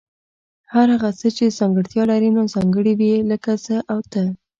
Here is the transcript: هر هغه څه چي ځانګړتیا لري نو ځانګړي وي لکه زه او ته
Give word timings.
هر 0.73 0.87
هغه 0.95 1.09
څه 1.19 1.27
چي 1.37 1.45
ځانګړتیا 1.59 2.03
لري 2.11 2.29
نو 2.37 2.41
ځانګړي 2.53 2.93
وي 2.99 3.13
لکه 3.31 3.51
زه 3.65 3.77
او 3.91 3.99
ته 4.11 4.23